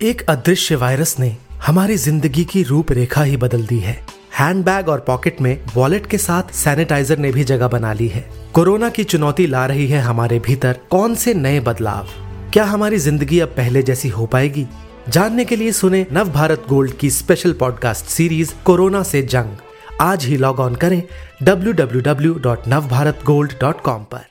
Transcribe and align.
एक 0.00 0.22
अदृश्य 0.28 0.76
वायरस 0.76 1.20
ने 1.20 1.36
हमारी 1.66 1.96
ज़िंदगी 1.96 2.44
की 2.44 2.62
रूपरेखा 2.62 3.22
ही 3.22 3.36
बदल 3.36 3.66
दी 3.66 3.78
है। 3.78 4.06
हैंडबैग 4.38 4.88
और 4.88 5.00
पॉकेट 5.00 5.40
में 5.40 5.64
वॉलेट 5.74 6.06
के 6.06 6.18
साथ 6.18 6.42
सैनिटाइजर 6.52 7.18
ने 7.18 7.32
भी 7.32 7.44
जगह 7.44 7.68
बना 7.68 7.92
ली 7.92 8.08
है। 8.08 8.30
कोरोना 8.54 8.88
की 8.88 9.04
चुनौती 9.04 9.46
ला 9.46 9.66
रही 9.66 9.88
है 9.88 10.00
हमारे 10.00 10.38
भीतर 10.38 10.76
कौन 10.90 11.14
से 11.14 11.34
नए 11.34 11.60
बदलाव? 11.60 12.06
क्या 12.52 12.64
हमारी 12.64 12.98
ज़िंदगी 12.98 13.40
अब 13.40 13.48
पहले 13.48 13.82
जैसी 13.82 14.08
हो 14.08 14.26
पाएगी? 14.26 14.66
जानने 15.08 15.44
के 15.44 15.56
लिए 15.56 15.72
सुने 15.72 16.06
नव 16.12 16.32
भारत 16.32 16.62
गोल्ड 16.68 16.98
की 16.98 17.10
स्पेशल 17.10 17.52
पॉडकास्ट 17.60 18.06
सीरीज़ 18.06 18.54
कोरोना 18.64 19.02
से 19.02 19.22
जंग। 19.28 19.56
आज 20.00 20.26
ही 20.26 20.36
लॉग 20.36 20.60
ऑन 20.60 20.74
करें 20.84 21.02
www.navbharatgold.com 21.42 24.04
पर। 24.12 24.24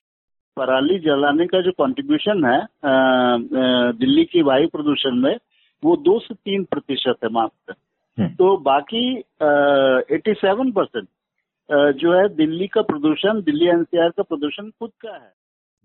पराली 0.57 0.99
जलाने 0.99 1.47
का 1.47 1.61
जो 1.61 1.71
कंट्रीब्यूशन 1.71 2.45
है 2.45 2.67
दिल्ली 3.95 4.25
की 4.25 4.43
वायु 4.43 4.67
प्रदूषण 4.67 5.23
में 5.23 5.37
वो 5.83 5.95
दो 6.03 6.19
से 6.19 6.33
तीन 6.35 6.63
प्रतिशत 6.63 7.17
है 7.23 7.29
मात्र 7.31 7.73
तो 8.17 8.55
बाकी 8.63 9.03
एटी 10.15 10.33
सेवन 10.33 10.71
परसेंट 10.71 11.07
जो 11.99 12.11
है 12.13 12.27
दिल्ली 12.35 12.67
का 12.67 12.81
प्रदूषण 12.81 13.41
दिल्ली 13.41 13.67
एनसीआर 13.69 14.09
का 14.09 14.23
प्रदूषण 14.23 14.69
खुद 14.69 14.91
का 15.01 15.13
है। 15.13 15.31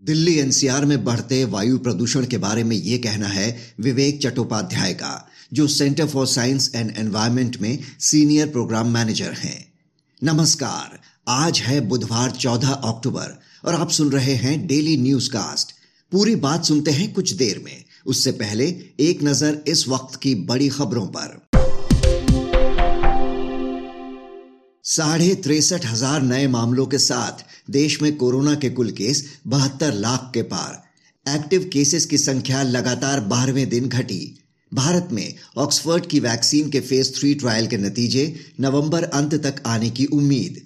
दिल्ली 0.03 0.35
एनसीआर 0.39 0.85
में 0.85 1.05
बढ़ते 1.05 1.45
वायु 1.45 1.79
प्रदूषण 1.79 2.27
के 2.27 2.39
बारे 2.39 2.65
में 2.65 2.77
ये 2.77 2.99
कहना 2.99 3.27
है 3.29 3.47
विवेक 3.81 4.21
चट्टोपाध्याय 4.23 4.93
का 4.95 5.15
जो 5.53 5.67
Centre 5.69 6.07
for 6.07 6.27
Science 6.27 6.73
and 6.77 6.91
Environment 6.99 7.57
में 7.61 7.79
सीनियर 8.01 8.47
प्रोग्राम 8.49 8.93
मैनेजर 8.95 9.33
हैं। 9.39 9.59
नमस्कार 10.23 10.99
आज 11.29 11.61
है 11.61 11.81
बुधवार 11.89 12.31
14 12.37 12.73
अक्टूबर 12.87 13.35
और 13.65 13.75
आप 13.75 13.89
सुन 13.91 14.13
रहे 14.13 14.35
हैं 14.37 14.57
डेली 14.67 14.97
न्यूज़ 15.03 15.31
कास्ट 15.31 15.77
पूरी 16.13 16.35
बात 16.43 16.65
सुनते 16.65 16.91
हैं 16.91 17.13
कुछ 17.15 17.33
देर 17.35 17.63
में। 17.65 17.77
उससे 18.09 18.33
पहले 18.35 18.65
एक 19.01 19.23
नज़र 19.23 19.63
इस 19.69 19.87
वक्त 19.89 20.19
की 20.23 20.35
बड़ी 20.47 20.69
खबरों 20.69 21.07
पर। 21.17 21.37
साढ़े 24.85 25.35
तिरसठ 25.37 25.87
हज़ार 25.87 26.23
नए 26.23 26.47
मामलों 26.49 26.87
के 26.87 26.99
साथ 26.99 27.45
देश 27.71 28.01
में 28.03 28.15
कोरोना 28.17 28.55
के 28.55 28.71
कुल 28.71 28.91
केस 28.91 29.25
बहत्तर 29.47 29.93
लाख 29.97 30.31
के 30.35 30.43
पार। 30.43 30.83
एक्टिव 31.27 31.69
केसेस 31.73 32.07
की 32.07 32.19
संख्या 32.19 32.63
लगातार 32.63 33.21
बारहवें 33.27 33.69
दिन 33.69 33.89
घटी। 33.89 34.23
भारत 34.73 35.09
में 35.13 35.35
ऑक्सफोर्ड 35.59 36.07
की 36.07 36.21
वैक्सीन 36.21 36.71
के 36.71 36.81
फ़ेज़ 36.81 37.13
थ्री 37.15 37.35
ट्रायल 37.35 37.67
के 37.67 37.77
नतीजे 37.77 38.25
नवंबर 38.61 39.05
अंत 39.05 39.35
तक 39.45 39.63
आने 39.67 39.91
की 39.91 40.07
उम्मीद। 40.13 40.61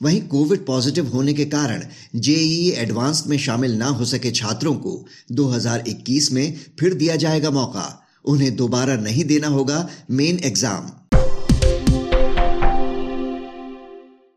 वहीं 0.00 0.20
कोविड 0.20 0.64
पॉजिटिव 0.66 1.06
होने 1.08 1.32
के 1.34 1.44
कारण 1.44 1.82
जेईई 2.14 2.70
एडवांस 2.70 3.22
में 3.26 3.36
शामिल 3.38 3.76
ना 3.76 3.86
हो 3.86 4.04
सके 4.04 4.30
छात्रों 4.30 4.74
को 4.74 5.06
2021 5.32 6.30
में 6.32 6.60
फिर 6.80 6.94
दिया 6.94 7.16
जाएगा 7.16 7.50
मौका। 7.50 7.84
उन्हें 8.24 8.54
दोबारा 8.56 8.96
नहीं 8.96 9.24
देना 9.24 9.48
होगा 9.48 9.88
main 10.10 10.40
exam. 10.44 10.90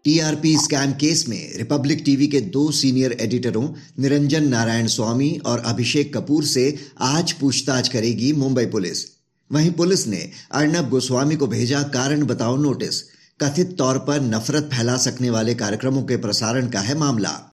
TRP 0.05 0.55
scam 0.57 0.91
case 0.93 1.25
में 1.29 1.57
रिपब्लिक 1.57 2.01
टीवी 2.05 2.27
के 2.27 2.41
दो 2.41 2.69
सीनियर 2.71 3.17
एडिटरों, 3.21 3.67
निरंजन 3.99 4.47
नारायण 4.47 4.87
स्वामी 4.87 5.31
और 5.45 5.59
अभिषेक 5.59 6.13
कपूर 6.17 6.45
से 6.45 6.75
आज 7.01 7.31
पूछताछ 7.31 7.87
करेगी 7.87 8.33
मुंबई 8.33 8.65
पुलिस। 8.65 9.05
वहीं 9.51 9.71
पुलिस 9.71 10.07
ने 10.07 10.29
अर्नब 10.51 10.89
गोस्वामी 10.89 11.35
को 11.35 11.47
भेजा 11.47 11.83
कारण 11.83 12.25
बताओ 12.25 12.57
नोटिस। 12.57 13.03
कथित 13.43 13.77
तौर 13.77 13.97
पर 13.97 14.21
नफरत 14.21 14.69
फैला 14.73 14.97
सकने 14.97 15.29
वाले 15.29 15.53
कार्यक्रमों 15.55 16.03
के 16.03 16.17
प्रसारण 16.17 16.69
का 16.69 16.79
है 16.79 16.97
मामला। 16.97 17.51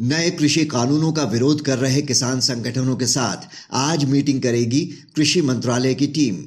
नए 0.00 0.30
कृषि 0.30 0.64
कानूनों 0.64 1.12
का 1.12 1.22
विरोध 1.22 1.60
कर 1.60 1.78
रहे 1.78 2.02
किसान 2.02 2.40
संगठनों 2.40 2.96
के 2.96 3.06
साथ 3.06 3.48
आज 3.72 4.04
मीटिंग 4.04 4.42
करेगी 4.42 4.80
कृषि 5.16 5.42
मंत्रालय 5.42 5.94
की 5.94 6.06
टीम। 6.06 6.44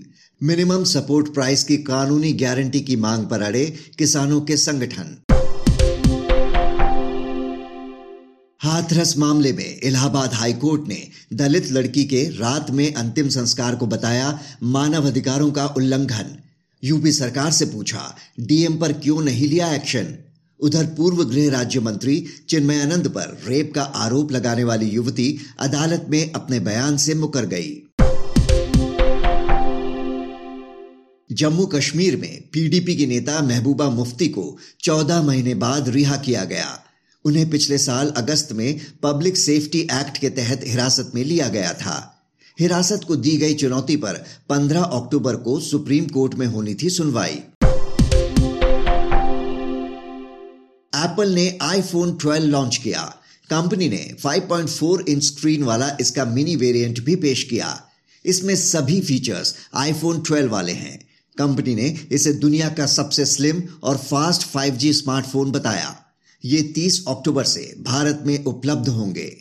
मिनिमम 0.48 0.84
सपोर्ट 0.84 1.34
प्राइस 1.34 1.64
की 1.64 1.78
कानूनी 1.78 2.34
गारंटी 2.34 2.82
की 2.82 2.96
मांग 2.96 3.26
पर 3.26 3.42
अड़े 3.42 3.66
किसानों 3.98 4.42
के 4.42 4.58
संगठन। 4.58 5.18
हाथरस 8.64 9.18
मामले 9.18 9.54
में 9.54 9.80
इलाहाबाद 9.82 10.34
हाईकोर्ट 10.34 10.88
ने 10.88 11.08
दलित 11.34 11.72
लड़की 11.72 12.04
के 12.04 12.24
रात 12.24 12.72
में 12.72 12.94
अंतिम 12.94 13.30
संस्कार 13.30 13.76
को 13.76 13.88
बताया 13.88 14.40
मानव 14.64 15.08
अधिकारों 15.08 15.52
का 15.52 15.66
उल्लंघन। 15.68 16.36
यूपी 16.84 17.12
सरकार 17.12 17.52
से 17.52 17.66
पूछा, 17.66 18.16
डीएम 18.40 18.78
पर 18.78 18.94
क्यों 18.94 19.22
नहीं 19.22 19.48
लिया 19.48 19.74
एक्शन? 19.74 20.16
उधर 20.60 20.86
पूर्व 20.86 21.24
गृह 21.24 21.52
राज्य 21.52 21.80
मंत्री 21.80 22.26
चिन्मयानंद 22.50 23.08
पर 23.08 23.44
रेप 23.48 23.74
का 23.76 23.82
आरोप 23.82 24.32
लगाने 24.32 24.64
वाली 24.64 24.86
युवती 24.86 25.38
अदालत 25.60 26.06
में 26.10 26.32
अपने 26.32 26.60
बयान 26.60 26.98
से 26.98 27.16
मुकर 27.16 27.46
गई। 27.46 27.76
जम्मू 31.32 31.66
कश्मीर 31.66 32.18
में 32.18 32.42
पीडीपी 32.54 32.96
की 32.96 33.06
नेता 33.06 33.42
महबूबा 33.42 33.90
मुफ्ती 33.90 34.28
को 34.28 34.58
14 34.82 35.22
महीने 35.22 35.56
बाद 35.56 35.90
रिहा 35.90 36.18
किया 36.18 36.44
गया। 36.44 36.84
उन्हें 37.26 37.50
पिछले 37.50 37.78
साल 37.78 38.14
अगस्त 38.18 38.52
में 38.52 38.80
पब्लिक 39.04 39.38
सेफ्टी 39.38 39.80
एक्ट 39.80 40.18
के 40.18 40.30
तहत 40.30 40.62
हिरासत 40.64 41.12
में 41.16 41.24
लिया 41.24 41.48
गया 41.48 41.74
था। 41.74 42.24
हिरासत 42.60 43.02
को 43.08 43.16
दी 43.16 43.38
गई 43.38 43.54
चुनौती 43.54 43.96
पर 43.96 44.26
15 44.50 44.82
अक्टूबर 44.82 45.36
को 45.36 45.60
सुप्रीम 45.60 46.06
कोर्ट 46.06 46.36
में 46.36 46.48
होनी 46.48 46.76
थी 46.76 46.90
सुनवाई। 46.90 47.44
एप्पल 50.96 51.30
ने 51.30 51.58
आईफोन 51.62 52.18
12 52.26 52.44
लॉन्च 52.44 52.78
किया। 52.78 53.16
कंपनी 53.50 53.90
ने 53.90 54.16
5.4 54.24 55.10
इंच 55.10 55.24
स्क्रीन 55.24 55.64
वाला 55.64 55.98
इसका 56.02 56.26
मिनी 56.26 56.56
वेरिएंट 56.56 57.04
भी 57.04 57.16
पेश 57.16 57.44
किया। 57.44 57.84
इसमें 58.26 58.56
सभी 58.56 59.02
फीचर्स 59.02 59.56
आईफोन 59.76 60.20
12 60.20 60.50
वाले 60.50 60.72
हैं। 60.72 61.08
कंपनी 61.38 61.76
ने 61.76 62.08
इसे 62.12 62.34
दुनिया 62.34 62.70
का 62.70 62.86
सबसे 62.86 63.26
स्लिम 63.26 63.64
और 63.84 63.98
फास्ट 63.98 64.48
5G 64.48 64.94
स्मार्टफ़ोन 64.94 65.52
बताया। 65.52 66.01
ये 66.46 66.62
30 66.62 67.06
अक्टूबर 67.08 67.44
से 67.44 67.76
भारत 67.82 68.24
में 68.26 68.44
उपलब्ध 68.44 68.90
होंगे। 68.90 69.38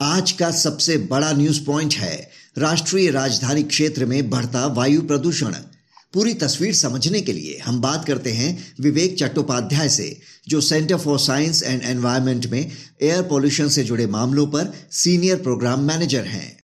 आज 0.00 0.32
का 0.32 0.50
सबसे 0.50 0.96
बड़ा 0.98 1.32
न्यूज़ 1.32 1.64
पॉइंट 1.64 1.94
है, 1.94 2.30
राष्ट्रीय 2.58 3.10
राजधानी 3.10 3.62
क्षेत्र 3.62 4.06
में 4.06 4.30
बढ़ता 4.30 4.66
वायु 4.66 5.02
प्रदूषण। 5.02 5.54
पूरी 6.12 6.34
तस्वीर 6.34 6.74
समझने 6.74 7.20
के 7.20 7.32
लिए 7.32 7.58
हम 7.64 7.80
बात 7.80 8.04
करते 8.04 8.32
हैं 8.32 8.74
विवेक 8.80 9.18
चट्टोपाध्याय 9.18 9.88
से, 9.88 10.20
जो 10.48 10.60
Centre 10.60 10.96
for 10.96 11.18
Science 11.18 11.62
and 11.62 11.82
Environment 11.82 12.46
में 12.46 12.70
एयर 13.02 13.22
पोल्यूशन 13.22 13.68
से 13.68 13.84
जुड़े 13.84 14.06
मामलों 14.06 14.46
पर 14.46 14.72
सीनियर 14.90 15.36
प्रोग्राम 15.36 15.80
मैनेजर 15.80 16.24
हैं। 16.24 16.65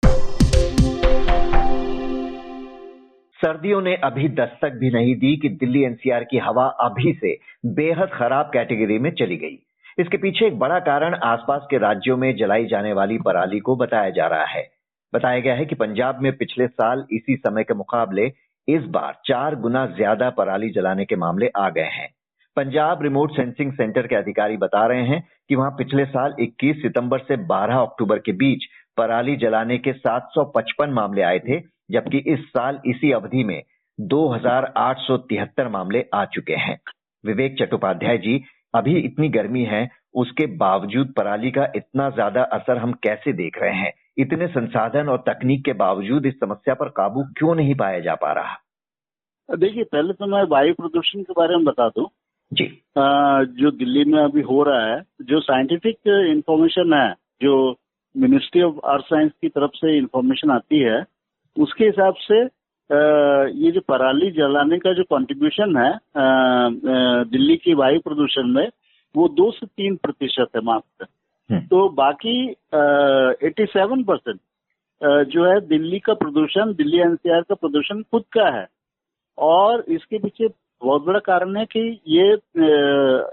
सर्दियों 3.39 3.81
ने 3.81 3.95
अभी 3.95 4.29
दस्तक 4.29 4.73
भी 4.73 4.91
नहीं 4.91 5.15
दी 5.15 5.37
कि 5.37 5.49
दिल्ली 5.49 5.83
एनसीआर 5.85 6.25
की 6.25 6.39
हवा 6.39 6.65
अभी 6.81 7.13
से 7.13 7.37
बेहद 7.75 8.11
खराब 8.15 8.47
कैटेगरी 8.47 8.99
में 8.99 9.11
चली 9.11 9.37
गई। 9.37 9.59
इसके 9.99 10.17
पीछे 10.17 10.47
एक 10.47 10.59
बड़ा 10.59 10.79
कारण 10.79 11.15
आसपास 11.25 11.67
के 11.71 11.79
राज्यों 11.79 12.17
में 12.17 12.37
जलाई 12.37 12.67
जाने 12.67 12.93
वाली 12.93 13.19
पराली 13.19 13.61
को 13.61 13.77
बताया 13.77 14.11
जा 14.11 14.27
रहा 14.27 14.45
है। 14.45 14.67
बताया 15.13 15.41
गया 15.41 15.55
है 15.55 15.67
कि 15.67 15.75
पंजाब 15.75 16.19
में 16.23 16.33
पिछले 16.37 16.67
साल 16.67 17.07
इसी 17.13 17.37
समय 17.37 17.65
के 17.65 17.75
मुकाबले 17.75 18.27
इस 18.69 18.83
बार 18.91 19.21
चार 19.27 19.57
गुना 19.57 19.87
ज़्यादा 19.87 20.31
पराली 20.31 20.71
जलाने 20.71 21.05
के 21.05 21.17
मामले 21.17 21.51
आ 21.57 21.69
गए 21.71 21.91
हैं। 21.93 22.09
पंजाब 22.57 23.03
रिमोट 23.03 23.37
सेंसिंग 23.37 23.73
सेंटर 23.73 24.07
के 24.07 24.17
अधिकारी 24.17 24.57
बता 24.57 24.87
रहे 24.87 25.03
हैं 25.03 25.23
कि 25.49 25.55
वहाँ 25.55 25.71
पिछले 25.71 26.05
साल 26.05 26.35
21 26.41 26.83
सितंबर 26.83 27.19
से 27.19 27.37
12 27.47 27.83
अक्टूबर 27.83 28.19
के 28.19 28.33
बीच 28.33 28.65
पराली 28.97 29.37
जलाने 29.37 29.79
के 29.79 29.93
755 30.01 30.93
मामले 30.93 31.23
आए 31.23 31.39
थे 31.39 31.78
जबकि 31.91 32.19
इस 32.19 32.41
साल 32.41 32.81
इसी 32.87 33.13
अवधि 33.13 33.45
में 33.45 33.63
2873 34.01 35.69
मामले 35.69 36.05
आ 36.15 36.25
चुके 36.25 36.55
हैं। 36.55 36.81
विवेक 37.27 37.57
चट्टोपाध्याय 37.59 38.19
जी 38.19 38.45
अभी 38.75 38.99
इतनी 38.99 39.29
गर्मी 39.29 39.65
है 39.65 39.89
उसके 40.15 40.47
बावजूद 40.47 41.15
पराली 41.17 41.51
का 41.51 41.69
इतना 41.77 42.11
ज़्यादा 42.11 42.43
असर 42.43 42.79
हम 42.79 42.93
कैसे 42.93 43.33
देख 43.33 43.59
रहे 43.59 43.75
हैं? 43.75 43.93
इतने 44.19 44.47
संसाधन 44.47 45.09
और 45.09 45.25
तकनीक 45.27 45.65
के 45.65 45.73
बावजूद 45.73 46.27
इस 46.27 46.35
समस्या 46.35 46.75
पर 46.75 46.89
काबू 46.89 47.23
क्यों 47.23 47.55
नहीं 47.55 47.75
पाया 47.75 48.01
जा 48.01 48.15
पा 48.15 48.33
रहा? 48.33 48.57
देखिए 49.57 49.85
पहले 49.85 50.13
तो 50.13 50.27
मैं 50.27 50.45
वायु 50.45 50.75
प्रदूषण 50.75 51.23
के 51.23 51.33
बारे 51.33 51.57
में 51.57 51.65
बता 51.65 51.89
दूँ। 51.89 52.09
जी। 52.53 52.65
अ, 52.97 53.03
जो 53.45 53.71
दिल्ली 53.71 54.05
में 54.05 54.23
अभी 54.23 54.41
हो 54.41 54.63
रहा 54.63 54.95
है 54.95 55.03
जो 55.23 55.41
साइंटिफिक 55.41 55.97
इंफॉर्मेशन 56.07 56.95
है 56.95 57.15
जो 57.43 57.77
मिनिस्ट्री 58.17 58.63
ऑफ़ 58.63 58.75
अर्थ 58.85 59.05
साइंस 59.05 59.33
की 59.43 59.49
तरफ़ 59.49 59.71
से 59.75 59.99
इंफॉर्मेशन 59.99 60.51
आती 60.51 60.79
है 60.79 61.05
उसके 61.59 61.85
हिसाब 61.85 62.15
से 62.21 62.43
ये 63.57 63.71
जो 63.71 63.81
पराली 63.89 64.31
जलाने 64.31 64.79
का 64.79 64.93
जो 64.93 65.05
कंट्रीब्यूशन 65.07 65.77
है 65.77 65.93
दिल्ली 67.29 67.57
की 67.57 67.75
वायु 67.75 68.01
प्रदूषण 68.01 68.53
में 68.53 68.69
वो 69.15 69.29
दो 69.31 69.51
से 69.51 69.67
तीन 69.67 69.97
प्रतिशत 69.97 70.57
है 70.57 70.63
मात्र 70.63 71.07
हम्म। 71.51 71.61
तो 71.67 71.89
बाकी 71.95 72.39
एटी 73.43 73.67
सेवन 73.67 74.05
परसेंट 74.05 74.41
जो 75.29 75.45
है 75.45 75.61
दिल्ली 75.67 75.99
का 75.99 76.15
प्रदूषण 76.15 76.73
दिल्ली 76.75 76.99
एनसीआर 77.01 77.43
का 77.43 77.55
प्रदूषण 77.55 78.03
खुद 78.03 78.25
का 78.33 78.49
है 78.51 78.67
और 79.39 79.85
इसके 79.89 80.19
पीछे 80.19 80.49
बहुत 80.83 81.05
बड़ा 81.05 81.19
कारण 81.19 81.57
है 81.57 81.65
कि 81.67 81.81
ये 82.09 82.27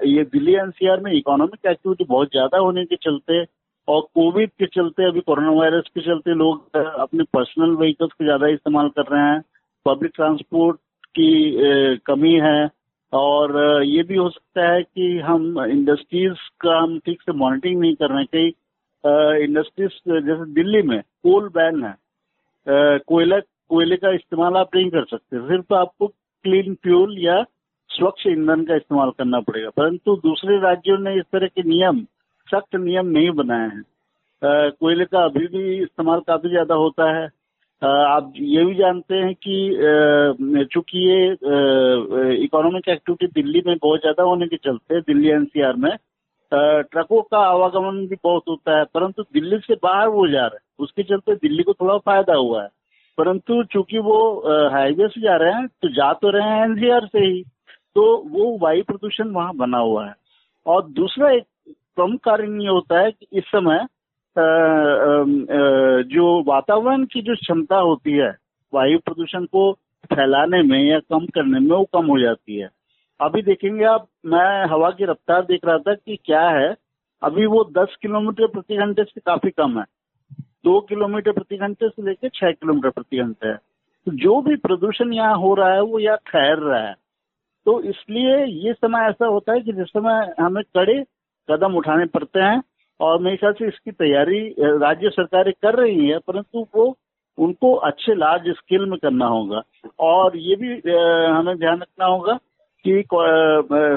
ये 0.10 0.24
दिल्ली 0.26 0.54
एनसीआर 0.56 1.00
में 1.00 1.12
इकोनॉमिक 1.12 1.66
एक्टिविटी 1.66 2.04
बहुत 2.04 2.32
ज़्यादा 2.32 2.58
होने 2.58 2.86
के 2.86 2.96
चलते 3.00 3.44
और 3.88 4.02
कोविड 4.16 4.50
के 4.50 4.66
चलते, 4.66 5.08
अभी 5.08 5.20
कोरोना 5.20 5.52
वायरस 5.52 5.90
के 5.96 6.02
चलते 6.02 6.34
लोग 6.36 6.76
अपने 6.78 7.24
पर्सनल 7.34 7.76
व्हीकल्स 7.78 8.12
को 8.12 8.24
ज़्यादा 8.24 8.48
इस्तेमाल 8.48 8.88
कर 8.90 9.12
रहे 9.12 9.24
हैं। 9.24 9.42
पब्लिक 9.86 10.12
ट्रांसपोर्ट 10.16 10.78
की 11.16 11.98
कमी 12.06 12.34
है। 12.44 12.70
और 13.14 13.84
ये 13.86 14.04
भी 14.04 14.16
हो 14.16 14.30
सकता 14.30 14.68
है 14.70 14.82
कि 14.84 15.18
हम 15.20 15.60
इंडस्ट्रीज़ 15.62 16.40
का 16.62 16.78
हम 16.78 16.98
ठीक 17.06 17.22
से 17.22 17.32
मॉनिटरिंग 17.34 17.80
नहीं 17.82 17.96
कर 17.96 18.10
रहे 18.10 18.20
हैं, 18.20 18.28
कई 18.32 19.44
इंडस्ट्रीज़, 19.44 19.92
जैसे 20.26 20.52
दिल्ली 20.54 20.82
में 20.82 21.00
कोल 21.02 21.48
बैन 21.50 21.84
है। 21.84 21.96
कोयला, 23.00 23.40
कोयले 23.40 23.96
का 23.98 24.12
इस्तेमाल 24.14 24.58
आप 24.58 24.76
नहीं 24.76 24.90
कर 24.90 25.06
सकते। 25.06 25.40
सिर्फ़ 25.48 25.74
आपको 25.74 26.08
क्लीन 26.08 26.74
फ्यूल 26.84 27.16
या 27.20 27.42
स्वच्छ 27.90 28.28
ईंधन 28.28 28.64
का 28.66 28.76
इस्तेमाल 28.76 29.10
करना 29.18 29.40
पड़ेगा। 29.40 29.70
परंतु 29.70 30.16
दूसरे 30.24 30.60
राज्यों 30.62 30.98
ने 31.00 31.16
इस 31.18 31.26
तरह 31.34 31.48
के 31.48 31.64
नियम 31.64 32.06
सख्त 32.48 32.76
नियम 32.78 33.08
नहीं 33.08 33.30
बनाए 33.34 33.68
हैं। 33.68 33.84
कोयले 34.72 35.06
का 35.06 35.24
अभी 35.26 35.48
भी 35.48 35.64
इस्तेमाल 35.82 36.20
काफ़ी 36.28 36.50
ज़्यादा 36.50 36.76
होता 36.76 37.12
है। 37.16 37.26
आप 37.82 38.34
ये 38.38 38.64
भी 38.66 38.76
जानते 38.76 39.16
हैं 39.16 39.34
कि 39.38 40.66
चूँकि 40.74 41.00
ये 41.02 41.32
इकोनॉमिक 42.44 42.90
एक्टिविटी 42.90 43.28
दिल्ली 43.36 43.62
में 43.68 43.76
बहुत 43.78 44.00
ज़्यादा 44.00 44.24
होने 44.24 44.48
के 44.48 44.58
चलते 44.60 45.00
दिल्ली 45.04 45.30
एनसीआर 45.32 45.76
में 45.78 45.92
ट्रकों 46.52 47.22
का 47.24 47.40
आवागमन 47.42 48.06
भी 48.08 48.16
बहुत 48.24 48.44
होता 48.50 48.78
है, 48.78 48.84
परंतु 48.86 49.24
दिल्ली 49.24 49.58
से 49.60 49.76
बाहर 49.84 50.08
वो 50.10 50.28
जा 50.28 50.42
रहे 50.42 50.56
हैं। 50.56 50.84
उसके 50.84 51.04
चलते 51.04 51.36
दिल्ली 51.38 51.64
को 51.64 51.74
थोड़ा 51.74 51.98
फ़ायदा 52.00 52.36
हुआ 52.36 52.62
है। 52.64 52.70
परंतु 53.18 53.64
चूँकि 53.64 54.00
वो 54.00 54.18
हाईवे 54.72 55.08
से 55.08 55.22
जा 55.22 55.36
रहे 55.38 55.54
हैं 55.54 55.68
तो 55.68 55.90
जा 55.92 56.12
तो 56.14 56.30
रहे 56.30 56.50
हैं 56.50 56.64
एनसीआर 56.64 57.06
से 57.08 57.20
ही 57.20 57.42
तो 57.96 58.06
वो 58.30 58.58
वायु 58.62 58.84
प्रदूषण 58.84 59.30
वहाँ 59.32 59.56
बना 59.58 59.78
हुआ 59.80 60.06
है। 60.06 60.14
और 60.66 60.88
दूसरा 60.92 61.32
एक 61.32 61.44
प्रमुख 61.98 62.20
कारण 62.24 62.62
ये 62.62 62.68
होता 62.68 63.00
है 63.00 63.12
कि 63.12 63.28
इस 63.34 63.44
समय 63.46 63.86
जो 66.08 66.42
वातावरण 66.44 67.04
की 67.06 67.22
जो 67.22 67.36
क्षमता 67.36 67.78
होती 67.80 68.12
है, 68.12 68.30
वायु 68.74 69.00
प्रदूषण 69.00 69.46
को 69.46 69.72
फैलाने 70.06 70.62
में 70.64 70.80
या 70.80 71.00
कम 71.10 71.26
करने 71.36 71.60
में 71.60 71.70
वो 71.70 71.84
कम 71.94 72.06
हो 72.06 72.20
जाती 72.20 72.58
है। 72.58 72.70
अभी 73.20 73.42
देखेंगे 73.42 73.84
आप, 73.86 74.08
मैं 74.26 74.66
हवा 74.72 74.90
की 74.92 75.06
रफ्तार 75.06 75.42
देख 75.46 75.66
रहा 75.66 75.78
था 75.78 75.94
कि 75.96 76.16
क्या 76.26 76.48
है, 76.50 76.76
अभी 77.22 77.46
वो 77.46 77.64
10 77.78 77.96
किलोमीटर 78.02 78.48
प्रति 78.48 78.78
घंटे 78.78 79.04
से 79.04 79.22
काफ़ी 79.22 79.50
कम 79.52 79.80
है। 79.80 79.86
दो 80.66 80.80
किलोमीटर 80.82 81.32
प्रति 81.32 81.58
घंटे 81.58 81.90
से 81.90 82.04
लेकर 82.06 82.30
छह 82.30 82.52
किलोमीटर 82.52 82.90
प्रति 82.90 83.18
घंटे 83.18 83.48
है। 83.48 83.56
तो 83.56 84.12
जो 84.14 84.42
भी 84.42 84.56
प्रदूषण 84.58 85.14
यहाँ 85.14 85.38
हो 85.38 85.54
रहा 85.56 85.74
है, 85.74 85.82
वो 85.82 86.00
यहाँ 86.00 86.18
ठहर 86.28 86.58
रहा 86.60 86.88
है। 86.88 86.96
तो 87.66 87.82
इसलिए 87.84 88.46
ये 88.46 88.74
समय 88.74 89.08
ऐसा 89.10 89.26
होता 89.26 89.54
है 89.54 89.62
कि 89.62 89.74
जिस 89.74 89.88
समय 89.88 90.34
हमें 90.40 90.64
कड़े 90.76 91.04
कदम 91.50 91.76
उठाने 91.78 92.06
पड़ते 92.14 92.40
हैं 92.40 92.62
और 93.00 93.22
मेरे 93.22 93.38
ख्याल 93.38 93.54
से 93.54 93.68
इसकी 93.68 93.92
तैयारी 93.94 94.40
राज्य 94.60 95.10
सरकारें 95.12 95.54
कर 95.62 95.76
रही 95.76 96.08
है, 96.08 96.18
परंतु 96.20 96.66
वो, 96.76 96.96
उनको 97.38 97.74
अच्छे 97.88 98.16
लार्ज 98.16 98.48
स्केल 98.50 98.86
में 98.90 98.98
करना 99.00 99.26
होगा। 99.28 99.62
और 100.02 100.38
ये 100.38 100.56
भी 100.56 100.70
हमें 101.30 101.58
ध्यान 101.58 101.82
रखना 101.82 102.06
होगा 102.06 102.38
कि 102.86 103.04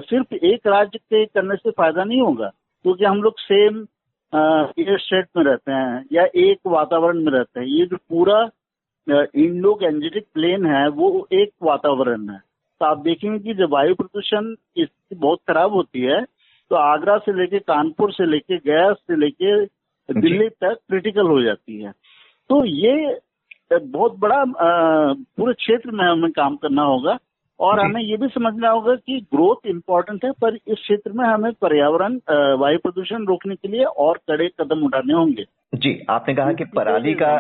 सिर्फ़ 0.09 0.35
एक 0.37 0.67
राज्य 0.67 0.99
के 0.99 1.25
करने 1.27 1.57
से 1.57 1.71
फ़ायदा 1.71 2.05
नहीं 2.05 2.21
होगा, 2.21 2.49
क्योंकि 2.85 3.05
हम 3.05 3.23
लोग 3.23 3.39
सेम 3.41 3.87
एयर 4.33 4.99
स्टेट 4.99 5.27
में 5.37 5.45
रहते 5.45 5.73
हैं 5.73 6.05
या 6.13 6.25
एक 6.37 6.59
वातावरण 6.69 7.23
में 7.25 7.33
रहते 7.33 7.61
हैं। 7.61 7.67
ये 7.69 7.87
जो 7.87 7.97
पूरा 8.09 8.49
इंडो 9.07 9.75
गैंजेटिक 9.75 10.25
प्लेन 10.35 10.67
है, 10.67 10.89
वो 10.89 11.27
एक 11.33 11.51
वातावरण 11.63 12.29
है। 12.31 12.39
तो 12.81 12.87
आप 12.87 12.99
देखेंगे 13.01 13.39
कि 13.39 13.55
जब 13.55 13.73
वायु 13.73 13.95
प्रदूषण 13.95 14.55
बहुत 15.15 15.39
खराब 15.49 15.73
होती 15.73 16.01
है 16.03 16.21
तो 16.71 16.77
आगरा 16.77 17.17
से 17.19 17.33
लेके 17.33 17.59
कानपुर 17.59 18.13
से 18.13 18.27
लेके 18.27 18.57
गया 18.57 18.93
से 18.93 19.17
लेके 19.17 19.65
दिल्ली 20.09 20.49
तक 20.49 20.77
क्रिटिकल 20.89 21.27
हो 21.27 21.41
जाती 21.43 21.81
है। 21.81 21.93
तो 22.51 22.65
ये 22.65 23.19
बहुत 23.73 24.19
बड़ा 24.19 24.45
पूरे 24.49 25.55
क्षेत्र 25.55 25.91
में 25.91 26.05
हमें 26.05 26.31
काम 26.33 26.57
करना 26.57 26.83
होगा 26.83 27.19
और 27.61 27.81
हमें 27.81 28.01
ये 28.03 28.17
भी 28.17 28.29
समझना 28.29 28.71
होगा 28.71 28.95
कि 28.97 29.19
ग्रोथ 29.35 29.67
इम्पोर्टेंट 29.67 30.25
है 30.25 30.31
पर 30.41 30.55
इस 30.57 30.79
क्षेत्र 30.79 31.13
में 31.13 31.25
हमें 31.25 31.53
पर्यावरण 31.53 32.19
वायु 32.61 32.79
प्रदूषण 32.79 33.27
रोकने 33.27 33.55
के 33.55 33.69
लिए 33.69 33.85
और 33.85 34.19
कड़े 34.29 34.49
कदम 34.61 34.85
उठाने 34.85 35.15
होंगे। 35.15 35.45
जी 35.75 35.99
आपने 36.11 36.35
कहा 36.35 36.53
कि 36.53 36.65
पराली 36.77 37.15
का 37.15 37.35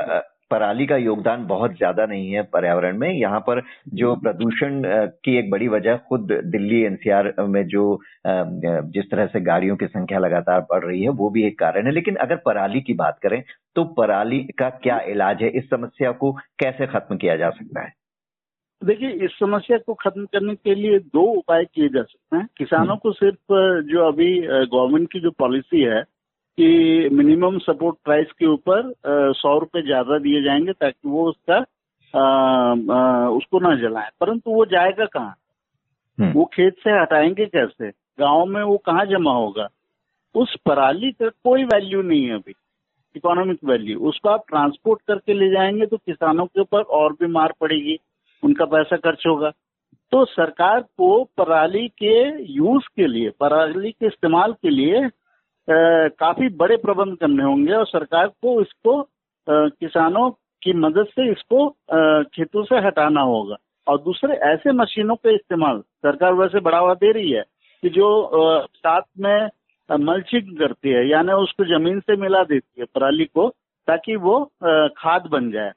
पराली 0.50 0.86
का 0.86 0.96
योगदान 0.96 1.44
बहुत 1.46 1.76
ज़्यादा 1.76 2.06
नहीं 2.06 2.30
है 2.30 2.42
पर्यावरण 2.52 2.98
में। 2.98 3.08
यहाँ 3.10 3.40
पर 3.40 3.62
जो 3.94 4.14
प्रदूषण 4.16 4.82
की 5.24 5.36
एक 5.38 5.50
बड़ी 5.50 5.68
वजह 5.68 5.96
खुद 6.08 6.32
दिल्ली 6.46 6.80
एनसीआर 6.84 7.32
में 7.48 7.62
जो 7.68 7.84
जिस 8.26 9.10
तरह 9.10 9.26
से 9.26 9.40
गाड़ियों 9.42 9.76
की 9.76 9.86
संख्या 9.88 10.18
लगातार 10.18 10.60
बढ़ 10.70 10.84
रही 10.84 11.02
है 11.02 11.08
वो 11.12 11.30
भी 11.30 11.46
एक 11.46 11.58
कारण 11.58 11.86
है। 11.86 11.92
लेकिन 11.92 12.16
अगर 12.18 12.36
पराली 12.46 12.80
की 12.80 12.94
बात 12.96 13.18
करें 13.22 13.42
तो 13.76 13.84
पराली 13.94 14.42
का 14.58 14.68
क्या 14.82 14.98
इलाज 15.08 15.42
है? 15.42 15.48
इस 15.50 15.70
समस्या 15.70 16.12
को 16.14 16.32
कैसे 16.58 16.86
खत्म 16.88 17.16
किया 17.16 17.36
जा 17.36 17.50
सकता 17.52 17.82
है? 17.82 17.92
देखिए 18.82 19.08
इस 19.24 19.30
समस्या 19.38 19.76
को 19.78 19.94
खत्म 19.96 20.24
करने 20.24 20.54
के 20.54 20.74
लिए 20.74 20.98
दो 20.98 21.22
उपाय 21.30 21.64
किए 21.64 21.88
जा 21.88 22.02
सकते 22.02 22.36
हैं। 22.36 22.46
किसानों 22.58 22.86
हम्म। 22.86 22.98
को 22.98 23.12
सिर्फ़ 23.14 23.54
जो 23.88 24.06
अभी 24.06 24.38
गवर्नमेंट 24.42 25.10
की 25.12 25.20
जो 25.20 25.30
पॉलिसी 25.38 25.80
है 25.84 26.02
कि 26.58 27.08
मिनिमम 27.12 27.58
सपोर्ट 27.58 27.96
प्राइस 28.04 28.30
के 28.38 28.46
ऊपर 28.46 28.92
सौ 29.36 29.58
रुपए 29.58 29.82
ज़्यादा 29.82 30.18
दिए 30.18 30.42
जाएँगे 30.42 30.72
ताकि 30.72 31.08
वो 31.08 31.28
उसका 31.28 31.56
आ, 32.14 32.20
आ, 32.20 33.28
उसको 33.28 33.58
ना 33.60 33.74
जलाएँ। 33.80 34.10
परंतु 34.20 34.50
वो 34.50 34.64
जाएगा 34.66 35.04
कहाँ? 35.04 35.34
हम्म। 36.18 36.32
वो 36.32 36.44
खेत 36.44 36.76
से 36.84 36.90
हटाएँगे 37.00 37.46
कैसे? 37.46 37.90
गाँव 38.20 38.44
में 38.46 38.62
वो 38.62 38.76
कहाँ 38.86 39.04
जमा 39.06 39.32
होगा? 39.32 39.68
उस 40.34 40.56
पराली 40.66 41.10
का 41.12 41.28
कोई 41.28 41.64
वैल्यू 41.64 42.02
नहीं 42.02 42.24
है 42.24 42.34
अभी 42.34 42.54
इकोनॉमिक 43.16 43.58
वैल्यू 43.64 43.98
उसको 44.08 44.28
आप 44.28 44.44
ट्रांसपोर्ट 44.48 45.00
करके 45.08 45.34
ले 45.34 45.50
जाएँगे 45.50 45.86
तो 45.86 45.96
किसानों 45.96 46.46
के 46.46 46.60
ऊपर 46.60 46.82
और 46.98 47.12
भी 47.12 47.26
मार 47.32 47.52
पड़ेगी 47.60 47.98
उनका 48.42 48.64
पैसा 48.64 48.96
खर्च 48.96 49.24
होगा। 49.26 49.50
तो 50.12 50.24
सरकार 50.24 50.80
को 50.80 51.22
पराली 51.38 51.86
के 52.02 52.18
यूज़ 52.52 52.88
के 52.96 53.06
लिए 53.06 53.30
पराली 53.40 53.90
के 53.92 54.06
इस्तेमाल 54.06 54.52
के 54.52 54.70
लिए 54.70 55.06
काफ़ी 55.68 56.48
बड़े 56.56 56.76
प्रबंध 56.76 57.16
करने 57.18 57.42
होंगे 57.44 57.72
और 57.72 57.86
सरकार 57.86 58.26
को 58.26 58.60
इसको 58.60 59.02
किसानों 59.46 60.30
की 60.62 60.72
मदद 60.74 61.06
से 61.06 61.30
इसको 61.30 61.68
खेतों 62.34 62.62
से 62.64 62.78
हटाना 62.86 63.20
होगा। 63.22 63.56
और 63.86 63.98
दूसरे, 64.02 64.34
ऐसे 64.34 64.72
मशीनों 64.72 65.14
का 65.16 65.30
इस्तेमाल, 65.30 65.78
सरकार 65.78 66.32
वैसे 66.34 66.60
बढ़ावा 66.60 66.94
दे 66.94 67.12
रही 67.12 67.30
है 67.30 67.42
कि 67.82 67.88
जो 67.88 68.08
साथ 68.66 69.02
में 69.20 69.48
मल्चिंग 69.88 70.56
करती 70.58 70.88
है, 70.88 71.08
यानी 71.08 71.32
उसको 71.34 71.64
ज़मीन 71.66 72.00
से 72.00 72.16
मिला 72.16 72.42
देती 72.44 72.80
है, 72.80 72.86
पराली 72.94 73.24
को, 73.24 73.48
ताकि 73.88 74.16
वो 74.16 74.40
खाद 74.98 75.28
बन 75.32 75.50
जाए। 75.50 75.72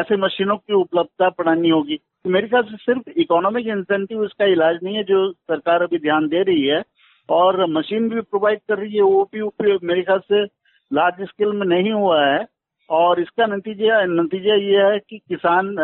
ऐसे 0.00 0.16
मशीनों 0.16 0.56
की 0.56 0.74
उपलब्धता 0.74 1.28
बढ़ानी 1.28 1.68
होगी। 1.68 1.98
मेरे 2.26 2.48
ख्याल 2.48 2.62
से 2.62 2.76
सिर्फ़ 2.76 3.10
इकोनॉमिक 3.20 3.66
इंसेंटिव 3.66 4.24
इसका 4.24 4.44
इलाज 4.46 4.78
नहीं 4.82 4.96
है, 4.96 5.02
जो 5.04 5.32
सरकार 5.32 5.82
अभी 5.82 5.98
ध्यान 5.98 6.26
दे 6.28 6.42
रही 6.42 6.66
है। 6.66 6.82
और 7.28 7.64
मशीन 7.70 8.08
भी 8.08 8.20
प्रोवाइड 8.20 8.58
कर 8.68 8.78
रही 8.78 8.94
है 8.94 9.02
वो 9.02 9.22
भी 9.32 9.40
उपयोग 9.40 9.84
मेरे 9.84 10.02
ख्याल 10.02 10.18
से 10.18 10.42
लार्ज 10.90 11.22
स्केल 11.28 11.52
में 11.56 11.66
नहीं 11.66 11.92
हुआ 11.92 12.24
है। 12.26 12.44
और 12.90 13.20
इसका 13.20 13.46
नतीजा 13.46 14.02
नतीजा 14.04 14.54
ये 14.54 14.82
है 14.84 14.98
कि 14.98 15.18
किसान 15.18 15.74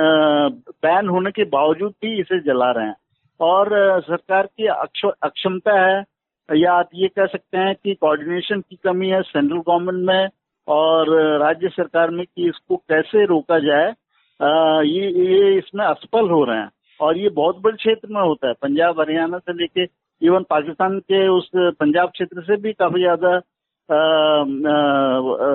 बैन 0.84 1.08
होने 1.08 1.30
के 1.30 1.44
बावजूद 1.52 1.92
भी 2.02 2.20
इसे 2.20 2.38
जला 2.40 2.70
रहे 2.70 2.86
हैं। 2.86 2.96
और 3.40 3.68
सरकार 4.02 4.46
की 4.46 4.66
अक्षमता 4.66 5.78
है 5.80 6.04
या 6.48 6.72
आप 6.72 6.88
ये 6.94 7.08
कह 7.08 7.26
सकते 7.26 7.58
हैं 7.58 7.74
कि 7.74 7.94
कोऑर्डिनेशन 7.94 8.60
की 8.60 8.76
कमी 8.84 9.08
है 9.08 9.20
सेंट्रल 9.22 9.58
गवर्नमेंट 9.58 10.06
में 10.06 10.28
और 10.68 11.10
राज्य 11.40 11.68
सरकार 11.68 12.10
में 12.10 12.24
कि 12.26 12.48
इसको 12.48 12.76
कैसे 12.76 13.24
रोका 13.26 13.58
जाए 13.58 13.94
आ, 14.40 14.80
ये 14.82 15.08
ये 15.10 15.56
इसमें 15.58 15.84
असफल 15.84 16.28
हो 16.30 16.44
रहे 16.44 16.58
हैं। 16.58 16.70
और 17.00 17.16
ये 17.18 17.28
बहुत 17.28 17.58
बड़े 17.62 17.76
क्षेत्र 17.76 18.08
में 18.10 18.20
होता 18.22 18.48
है। 18.48 18.54
पंजाब 18.62 19.00
हरियाणा 19.00 19.38
से 19.38 19.52
लेके 19.52 19.86
इवन 20.22 20.42
पाकिस्तान 20.50 20.98
के 21.00 21.26
उस 21.28 21.50
पंजाब 21.56 22.08
क्षेत्र 22.10 22.42
से 22.42 22.56
भी 22.58 22.72
काफ़ी 22.74 23.00
ज़्यादा 23.00 23.40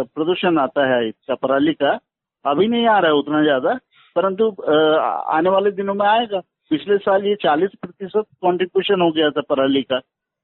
प्रदूषण 0.10 0.58
आता 0.60 0.86
है 0.88 1.08
इसका, 1.08 1.36
पराली 1.36 1.74
का। 1.74 2.00
अभी 2.46 2.68
नहीं 2.68 2.88
आ 2.88 2.98
रहा 3.00 3.12
है 3.12 3.18
उतना 3.18 3.42
ज़्यादा, 3.44 3.74
परंतु 4.16 4.50
आने 5.34 5.50
वाले 5.50 5.72
दिनों 5.74 5.94
में 5.94 6.06
आएगा। 6.08 6.40
पिछले 6.72 6.98
साल 7.00 7.26
ये 7.26 7.36
40 7.36 7.76
प्रतिशत 7.82 8.26
कॉन्ट्रीब्यूशन 8.42 9.02
हो 9.02 9.12
गया 9.12 9.30
था 9.30 9.42
पराली 9.50 9.82
का। 9.84 10.00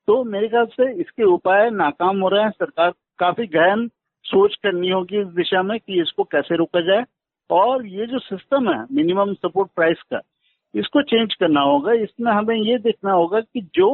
तो 0.08 0.24
मेरे 0.26 0.48
ख्याल 0.50 0.66
से 0.68 0.92
इसके 1.02 1.24
उपाय 1.26 1.70
नाकाम 1.72 2.20
हो 2.22 2.30
रहे 2.30 2.44
हैं। 2.44 2.52
सरकार 2.52 2.92
काफ़ी 3.20 3.46
गहन 3.50 3.88
सोच 4.26 4.56
करनी 4.64 4.90
होगी 4.90 5.20
इस 5.22 5.28
दिशा 5.36 5.62
में 5.64 5.80
कि 5.80 6.02
इसको 6.02 6.24
कैसे 6.26 6.56
रोका 6.56 6.82
जाए। 6.88 7.06
और 7.50 7.86
ये 7.88 8.06
जो 8.06 8.20
सिस्टम 8.20 8.70
है 8.70 8.80
मिनिमम 8.92 9.34
सपोर्ट 9.36 9.70
प्राइस 9.76 10.02
का 10.04 10.20
इसको 10.74 11.02
चेंज 11.04 11.34
करना 11.34 11.62
होगा, 11.62 11.94
इसमें 11.94 12.32
हमें 12.32 12.56
ये 12.56 12.78
देखना 12.80 13.12
होगा 13.12 13.40
कि 13.40 13.62
जो 13.76 13.90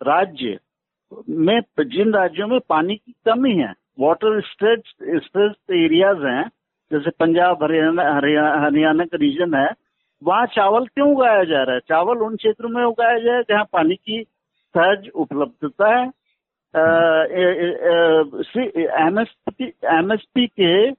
राज्य 0.00 0.58
में, 1.30 1.60
जिन 1.80 2.12
राज्यों 2.14 2.48
में 2.48 2.58
पानी 2.68 2.96
की 2.96 3.12
कमी 3.26 3.54
है 3.54 3.72
वाटर 4.00 4.40
स्ट्रेच 4.42 4.86
स्ट्रेच 5.24 5.52
एरियाज़ 5.72 6.24
हैं, 6.26 6.44
जैसे 6.90 7.10
पंजाब, 7.20 7.62
हरियाणा 7.62 8.02
हरियाणा 8.64 9.04
का 9.04 9.16
रीजन 9.20 9.54
है, 9.54 9.68
वहाँ 10.22 10.46
चावल 10.46 10.86
क्यों 10.86 11.10
उगाया 11.12 11.44
जा 11.44 11.62
रहा 11.62 11.74
है? 11.74 11.80
चावल 11.88 12.18
उन 12.24 12.36
क्षेत्रों 12.36 12.68
में 12.70 12.82
उगाया 12.84 13.18
जाए 13.18 13.42
जहाँ 13.48 13.64
पानी 13.72 13.94
की 13.96 14.22
सहज 14.74 15.08
उपलब्धता 15.14 15.88
है। 15.96 16.10
एमएसपी 19.00 19.64
एमएसपी 19.92 20.46
के 20.60 20.90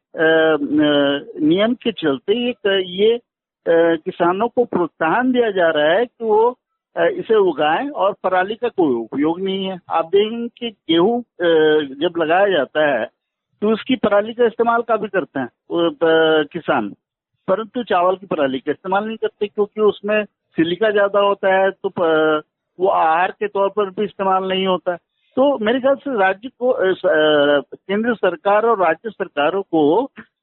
नियम 1.42 1.74
के 1.74 1.92
चलते 1.94 2.34
ये 2.36 2.82
ये 2.90 3.20
किसानों 3.66 4.48
को 4.48 4.64
प्रोत्साहन 4.66 5.32
दिया 5.32 5.50
जा 5.52 5.70
रहा 5.72 5.92
है 5.92 6.06
कि 6.06 6.26
वो 6.26 6.56
इसे 6.96 7.36
उगाएँ 7.42 7.90
और 7.90 8.14
पराली 8.24 8.56
का 8.56 8.68
कोई 8.70 8.94
उपयोग 8.96 9.40
नहीं 9.42 9.66
है। 9.66 9.78
आप 9.90 10.06
देखेंगे 10.06 10.48
कि 10.50 10.70
गेहूँ 10.90 11.22
जब 12.02 12.18
लगाया 12.18 12.48
जाता 12.50 12.88
है 12.88 13.06
तो 13.62 13.72
उसकी 13.74 13.96
पराली 13.98 14.34
का 14.34 14.46
इस्तेमाल 14.46 14.82
काफ़ी 14.82 15.08
करते 15.08 15.40
हैं 15.40 15.50
किसान। 16.54 16.90
परंतु 17.48 17.84
चावल 17.84 18.16
की 18.16 18.26
पराली 18.26 18.60
का 18.60 18.72
इस्तेमाल 18.72 19.06
नहीं 19.06 19.18
करते 19.18 19.48
क्योंकि 19.48 19.82
उसमें 19.82 20.24
सिलिका 20.58 20.90
ज़्यादा 20.92 21.20
होता 21.20 21.54
है 21.54 21.72
तो 21.72 21.90
वो 22.80 22.88
आहार 22.90 23.32
के 23.32 23.48
तौर 23.48 23.70
पर 23.70 23.90
भी 23.90 24.04
इस्तेमाल 24.04 24.48
नहीं 24.50 24.66
होता। 24.68 24.96
तो 25.38 25.58
मेरे 25.66 25.80
ख्याल 25.80 25.96
से 25.96 26.18
राज्य 26.20 26.50
को 26.62 26.74
केंद्र 27.76 28.14
सरकार 28.16 28.66
और 28.66 28.80
राज्य 28.80 29.10
सरकारों 29.10 29.62
को 29.64 29.82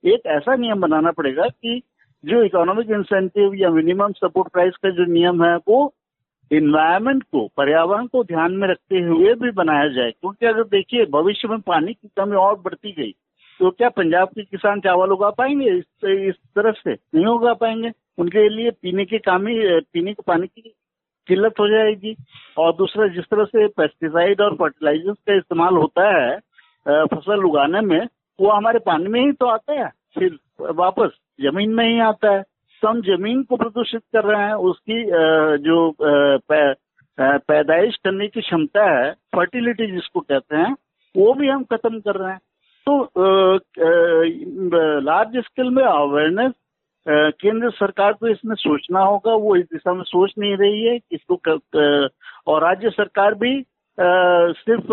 एक 0.05 0.27
ऐसा 0.29 0.55
नियम 0.57 0.81
बनाना 0.81 1.11
पड़ेगा 1.13 1.47
कि 1.47 1.81
जो 2.25 2.43
इकोनॉमिक 2.45 2.91
इंसेंटिव 2.91 3.55
या 3.55 3.71
मिनिमम 3.71 4.13
सपोर्ट 4.13 4.49
प्राइस 4.53 4.77
का 4.77 4.91
जो 4.91 5.05
नियम 5.13 5.45
है 5.45 5.57
वो 5.69 5.93
इन्वायरमेंट 6.51 7.23
को 7.23 7.47
पर्यावरण 7.57 8.07
को 8.07 8.23
ध्यान 8.25 8.53
में 8.53 8.67
रखते 8.69 9.01
हुए 9.01 9.35
भी 9.35 9.51
बनाया 9.53 9.89
जाए। 9.89 10.11
क्योंकि 10.11 10.47
अगर 10.47 10.65
देखिए 10.69 11.05
भविष्य 11.13 11.49
में 11.49 11.61
पानी 11.61 11.93
की 11.95 12.09
कमी 12.17 12.37
और 12.37 12.59
बढ़ती 12.61 12.93
गई 12.93 13.15
तो 13.61 13.71
क्या 13.71 13.89
पंजाब 13.89 14.29
के 14.29 14.43
किसान 14.43 14.81
चावल 14.81 15.13
उगा 15.13 15.31
पाएँगे? 15.31 15.71
इस, 15.71 15.85
इस 16.05 16.35
तरफ़ 16.57 16.77
से 16.77 16.93
नहीं 16.93 17.25
उगा 17.27 17.53
पाएँगे। 17.55 17.91
उनके 18.19 18.49
लिए 18.49 18.71
पीने 18.83 19.05
के 19.05 19.19
काम 19.19 19.47
ही 19.47 19.81
पीने 19.93 20.13
के 20.13 20.23
पानी 20.27 20.47
की 20.47 20.75
किल्लत 21.29 21.61
हो 21.61 21.69
जाएगी। 21.69 22.15
और 22.59 22.73
दूसरा 22.77 23.07
जिस 23.15 23.25
तरह 23.25 23.45
से 23.45 23.67
पेस्टिसाइड 23.69 24.41
और 24.41 24.55
फर्टिलाइजर्स 24.57 25.17
का 25.19 25.35
इस्तेमाल 25.37 25.77
होता 25.77 26.09
है 26.17 26.39
फ़सल 27.07 27.45
उगाने 27.45 27.81
में 27.81 28.01
वो 28.39 28.51
हमारे 28.51 28.79
पानी 28.87 29.09
में 29.09 29.21
ही 29.21 29.33
तो 29.33 29.47
आता 29.47 29.81
है 29.81 29.89
फिर 30.15 30.39
वापस। 30.61 31.11
ज़मीन 31.43 31.75
में 31.75 31.87
ही 31.87 31.99
आता 32.01 32.31
है। 32.33 32.43
हम 32.83 33.01
ज़मीन 33.03 33.43
को 33.43 33.57
प्रदूषित 33.57 34.03
कर 34.15 34.25
रहे 34.25 34.43
हैं। 34.43 34.55
उसकी 34.69 35.03
जो 35.65 35.91
पैदाइश 37.19 37.97
करने 38.05 38.27
की 38.29 38.41
क्षमता 38.41 38.85
है 38.91 39.11
फर्टिलिटी 39.37 39.91
जिसको 39.93 40.21
कहते 40.21 40.57
हैं, 40.57 40.73
वो 41.15 41.33
भी 41.35 41.49
हम 41.49 41.65
खत्म 41.65 42.01
कर 42.01 42.17
रहे 42.17 42.33
हैं। 42.33 42.41
तो 42.87 42.95
लार्ज 45.01 45.37
स्केल 45.45 45.71
में 45.71 45.83
अवेयरनेस 45.85 46.53
केंद्र 47.07 47.71
सरकार 47.71 48.13
को 48.13 48.29
इसमें 48.29 48.55
सोचना 48.57 49.01
होगा। 49.01 49.35
वो 49.35 49.55
इस 49.57 49.65
दिशा 49.73 49.93
में 49.95 50.03
सोच 50.05 50.33
नहीं 50.39 50.57
रही 50.57 50.85
है। 50.87 50.97
इसको 51.13 51.41
और 52.47 52.63
राज्य 52.63 52.91
सरकार 52.91 53.35
भी 53.35 53.53
सिर्फ़ 53.99 54.87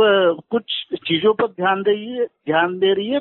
कुछ 0.51 0.63
चीज़ों 1.07 1.33
पर 1.33 1.47
ध्यान 1.47 1.81
दे 1.83 1.91
रही 1.91 2.11
है, 2.11 2.25
ध्यान 2.25 2.77
दे 2.79 2.93
रही 2.93 3.09
है। 3.09 3.19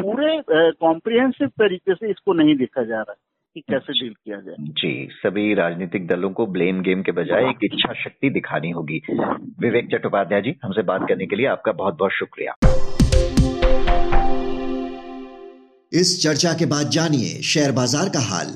पूरे 0.00 0.40
कॉम्प्रिहेंसिव 0.80 1.48
तरीके 1.60 1.94
से 1.94 2.10
इसको 2.10 2.32
नहीं 2.34 2.56
देखा 2.56 2.84
जा 2.84 2.96
रहा 2.96 3.10
है 3.10 3.16
कि 3.56 3.60
कैसे 3.70 3.92
डील 3.92 4.12
किया 4.14 4.40
जाए। 4.40 4.56
जी 4.80 5.08
सभी 5.14 5.54
राजनीतिक 5.54 6.06
दलों 6.06 6.30
को 6.30 6.46
ब्लेम 6.48 6.82
गेम 6.82 7.02
के 7.02 7.12
बजाय 7.12 7.48
एक 7.48 7.64
इच्छा 7.64 7.92
शक्ति 8.02 8.30
दिखानी 8.30 8.70
होगी। 8.70 9.00
विवेक 9.60 9.88
चट्टोपाध्याय 9.92 10.42
जी 10.42 10.54
हमसे 10.64 10.82
बात 10.84 11.06
करने 11.08 11.26
के 11.26 11.36
लिए 11.36 11.46
आपका 11.48 11.72
बहुत 11.74 11.98
बहुत 11.98 12.12
शुक्रिया। 12.12 12.54
इस 15.92 16.22
चर्चा 16.22 16.52
के 16.54 16.66
बाद 16.66 16.90
जानिए 16.90 17.40
शेयर 17.44 17.72
बाज़ार 17.72 18.08
का 18.08 18.20
हाल। 18.24 18.52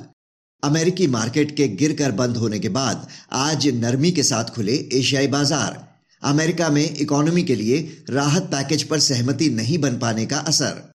अमेरिकी 0.62 1.06
मार्केट 1.06 1.50
के 1.50 1.66
गिरकर 1.76 2.12
बंद 2.16 2.36
होने 2.36 2.58
के 2.58 2.68
बाद 2.70 3.06
आज 3.38 3.66
नरमी 3.80 4.10
के 4.12 4.22
साथ 4.22 4.54
खुले 4.56 4.76
एशियाई 4.98 5.26
बाज़ार। 5.28 5.82
अमेरिका 6.22 6.68
में 6.70 6.84
इकोनॉमी 7.00 7.42
के 7.42 7.54
लिए 7.54 7.80
राहत 8.10 8.42
पैकेज 8.52 8.88
पर 8.90 8.98
सहमति 9.06 9.48
नहीं 9.56 9.78
बन 9.78 9.98
पाने 9.98 10.26
का 10.26 10.36
असर। 10.48 10.93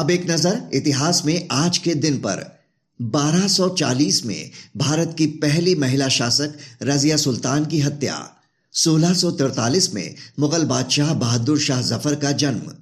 अब 0.00 0.10
एक 0.10 0.30
नज़र 0.30 0.70
इतिहास 0.74 1.22
में 1.24 1.48
आज 1.52 1.78
के 1.78 1.94
दिन 1.94 2.16
पर। 2.16 2.60
1240 3.00 4.24
में 4.24 4.50
भारत 4.76 5.14
की 5.18 5.26
पहली 5.26 5.74
महिला 5.74 6.08
शासक 6.08 6.54
रजिया 6.82 7.16
सुल्तान 7.16 7.66
की 7.66 7.80
हत्या। 7.80 8.36
1643 8.74 9.94
में 9.94 10.14
मुगल 10.38 10.64
बादशाह 10.64 11.14
बहादुर 11.14 11.58
शाह 11.58 11.82
ज़फ़र 11.82 12.14
का 12.14 12.32
जन्म। 12.32 12.72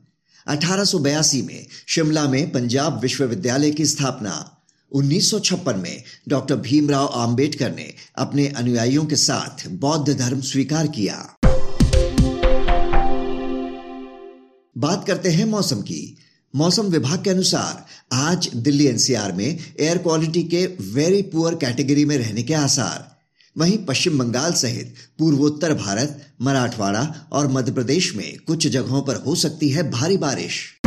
1882 0.47 1.43
में 1.43 1.67
शिमला 1.89 2.29
में 2.29 2.53
पंजाब 2.53 3.01
विश्वविद्यालय 3.01 3.71
की 3.71 3.87
स्थापना। 3.87 4.61
1956 4.93 5.77
में 5.77 6.03
डॉक्टर 6.29 6.57
भीमराव 6.57 7.07
आंबेडकर 7.07 7.75
ने 7.75 7.95
अपने 8.17 8.49
अनुयायियों 8.49 9.07
के 9.07 9.17
साथ 9.17 9.69
बौद्ध 9.69 10.19
धर्म 10.19 10.41
स्वीकार 10.41 10.87
किया। 10.87 11.39
बात 14.79 15.07
करते 15.07 15.31
हैं 15.31 15.45
मौसम 15.45 15.81
की। 15.81 16.19
मौसम 16.57 16.83
विभाग 16.83 17.25
के 17.25 17.31
अनुसार 17.31 17.87
आज 18.13 18.51
दिल्ली 18.57 18.87
एनसीआर 18.87 19.33
में 19.33 19.75
एयर 19.81 19.99
क्वालिटी 19.99 20.43
के 20.43 20.67
वेरी 20.67 21.23
पुअर 21.23 21.55
कैटेगरी 21.55 22.05
में 22.05 22.19
रहने 22.19 22.43
के 22.43 22.55
आसार। 22.55 23.17
वहीं 23.59 23.79
पश्चिम 23.79 24.19
बंगाल 24.19 24.53
सहित 24.53 24.95
पूर्वोत्तर 25.19 25.75
भारत, 25.75 26.27
मराठवाड़ा 26.43 27.29
और 27.33 27.49
मध्य 27.49 27.73
प्रदेश 27.73 28.15
में 28.15 28.39
कुछ 28.47 28.67
जगहों 28.67 29.03
पर 29.03 29.17
हो 29.17 29.35
सकती 29.35 29.69
है 29.69 29.91
भारी 29.91 30.17
बारिश। 30.17 30.81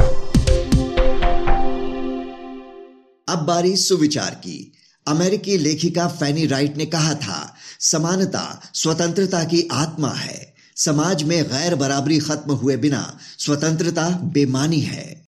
अब 3.30 3.46
बारी 3.48 3.76
सुविचार 3.76 4.32
की। 4.32 4.74
अमेरिकी 5.08 5.58
लेखिका 5.58 6.08
फैनी 6.08 6.46
राइट 6.46 6.78
ने 6.78 6.86
कहा 6.86 7.14
था, 7.14 7.56
समानता, 7.80 8.72
स्वतंत्रता 8.74 9.44
की 9.44 9.68
आत्मा 9.72 10.10
है। 10.10 10.54
समाज 10.76 11.24
में 11.24 11.44
गैर 11.44 11.76
बराबरी 11.76 12.20
खत्म 12.20 12.52
हुए 12.52 12.78
बिना 12.78 13.18
स्वतंत्रता 13.40 14.10
बेमानी 14.10 14.80
है। 14.80 15.31